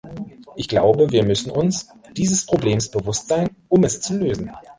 Ich 0.55 0.67
glaube, 0.67 1.11
wir 1.11 1.23
müssen 1.23 1.51
uns 1.51 1.87
dieses 2.17 2.47
Problems 2.47 2.89
bewusst 2.89 3.27
sein, 3.27 3.55
um 3.69 3.83
es 3.83 4.01
zu 4.01 4.17
lösen. 4.17 4.51